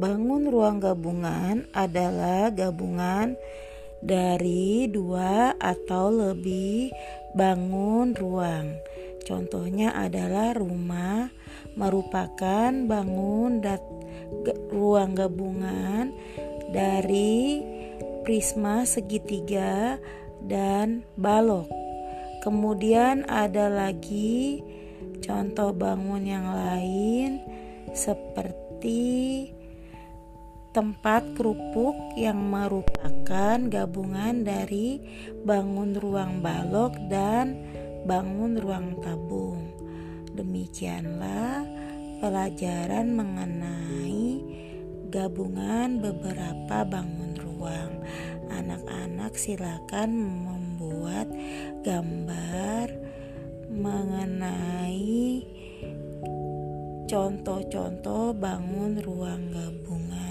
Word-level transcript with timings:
Bangun 0.00 0.48
ruang 0.48 0.80
gabungan 0.80 1.68
adalah 1.76 2.48
gabungan 2.48 3.36
dari 4.00 4.88
dua 4.88 5.52
atau 5.60 6.08
lebih 6.08 6.88
bangun 7.36 8.16
ruang. 8.16 8.80
Contohnya 9.28 9.92
adalah 9.92 10.56
rumah 10.56 11.28
merupakan 11.76 12.72
bangun 12.72 13.60
dat 13.60 13.84
ruang 14.72 15.12
gabungan 15.12 16.16
dari 16.72 17.60
prisma 18.24 18.88
segitiga 18.88 20.00
dan 20.40 21.04
balok. 21.20 21.68
Kemudian 22.40 23.28
ada 23.28 23.68
lagi 23.68 24.64
contoh 25.20 25.76
bangun 25.76 26.24
yang 26.24 26.48
lain 26.56 27.44
seperti 27.92 29.59
tempat 30.70 31.34
kerupuk 31.34 32.14
yang 32.14 32.38
merupakan 32.46 33.58
gabungan 33.66 34.46
dari 34.46 35.02
bangun 35.42 35.98
ruang 35.98 36.38
balok 36.38 36.94
dan 37.10 37.58
bangun 38.06 38.54
ruang 38.54 39.02
tabung. 39.02 39.66
Demikianlah 40.30 41.66
pelajaran 42.22 43.10
mengenai 43.18 44.38
gabungan 45.10 45.98
beberapa 45.98 46.86
bangun 46.86 47.34
ruang. 47.34 47.92
Anak-anak 48.50 49.34
silakan 49.34 50.10
membuat 50.46 51.26
gambar 51.82 52.94
mengenai 53.70 55.42
contoh-contoh 57.10 58.30
bangun 58.38 59.02
ruang 59.02 59.50
gabungan. 59.50 60.29